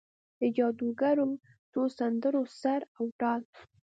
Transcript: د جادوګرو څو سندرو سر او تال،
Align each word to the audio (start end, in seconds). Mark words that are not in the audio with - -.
د 0.39 0.41
جادوګرو 0.55 1.27
څو 1.71 1.81
سندرو 1.97 2.43
سر 2.61 2.81
او 2.97 3.05
تال، 3.19 3.41